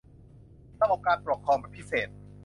[0.81, 2.07] ระบบการปกครองแบบพิเศษ